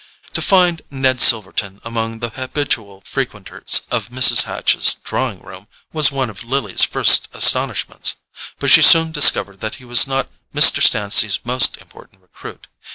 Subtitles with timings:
[0.33, 4.45] To find Ned Silverton among the habitual frequenters of Mrs.
[4.45, 8.15] Hatch's drawing room was one of Lily's first astonishments;
[8.57, 10.81] but she soon discovered that he was not Mr.
[10.81, 12.65] Stancy's most important recruit.